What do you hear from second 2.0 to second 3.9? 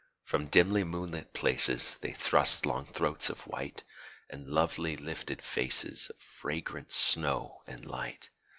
They thrust long throats of white,